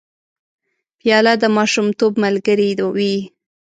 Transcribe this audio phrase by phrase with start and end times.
[0.99, 3.15] پیاله د ماشومتوب ملګرې وي.